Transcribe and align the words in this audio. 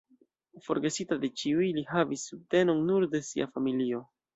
Forgesita 0.67 1.19
de 1.25 1.29
ĉiuj, 1.43 1.67
li 1.77 1.85
havis 1.93 2.27
subtenon 2.33 2.87
nur 2.93 3.11
de 3.17 3.27
sia 3.33 3.55
familio. 3.57 4.07